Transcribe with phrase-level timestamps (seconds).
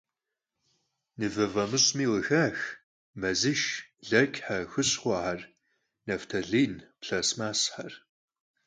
[1.17, 2.57] Mıve f'amış'mi khıxax
[3.21, 3.63] mezışş,
[4.09, 5.39] leçxer, xuşxhuexer,
[6.07, 7.91] naftalin, plastmassxer.